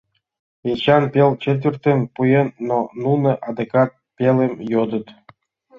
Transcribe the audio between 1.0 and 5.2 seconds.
пел четвертым пуэн, но нуно адакат пелым йодыт.